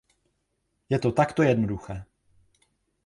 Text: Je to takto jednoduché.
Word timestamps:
Je 0.89 0.97
to 0.99 1.11
takto 1.11 1.43
jednoduché. 1.43 2.05